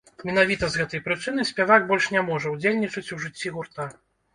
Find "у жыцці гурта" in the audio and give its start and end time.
3.15-3.93